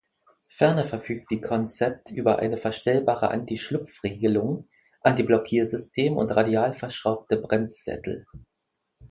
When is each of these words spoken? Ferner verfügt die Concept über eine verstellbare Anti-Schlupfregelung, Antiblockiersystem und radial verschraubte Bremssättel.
Ferner 0.47 0.83
verfügt 0.85 1.29
die 1.29 1.41
Concept 1.41 2.09
über 2.09 2.39
eine 2.39 2.57
verstellbare 2.57 3.29
Anti-Schlupfregelung, 3.29 4.67
Antiblockiersystem 5.01 6.17
und 6.17 6.31
radial 6.31 6.73
verschraubte 6.73 7.37
Bremssättel. 7.37 8.25